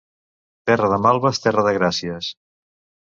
[0.69, 2.35] Terra de malves, terra de gràcies.